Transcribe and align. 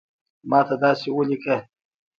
ماته 0.49 0.75
داسی 0.81 1.09
اولیکه 1.13 1.57